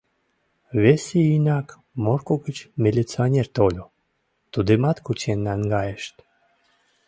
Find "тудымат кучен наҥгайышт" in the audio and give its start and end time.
4.53-6.15